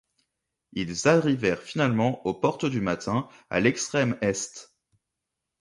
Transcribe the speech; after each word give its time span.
Il 0.71 1.07
arrivèrent 1.07 1.61
finalement 1.61 2.25
aux 2.25 2.33
Portes 2.33 2.65
du 2.65 2.81
Matin, 2.81 3.29
à 3.51 3.59
l'extrême 3.59 4.17
Est. 4.21 4.73